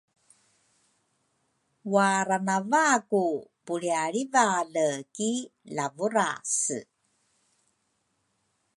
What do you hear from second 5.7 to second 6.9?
Lavurase.